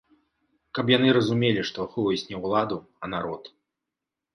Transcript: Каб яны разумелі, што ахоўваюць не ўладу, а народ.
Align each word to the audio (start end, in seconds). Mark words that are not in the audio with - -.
Каб 0.77 0.85
яны 0.93 1.09
разумелі, 1.19 1.67
што 1.73 1.77
ахоўваюць 1.87 2.29
не 2.33 2.37
ўладу, 2.43 2.85
а 3.03 3.15
народ. 3.17 3.41